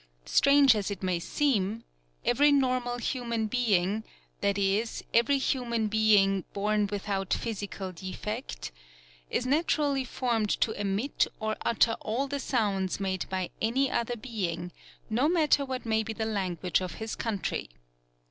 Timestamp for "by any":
13.29-13.91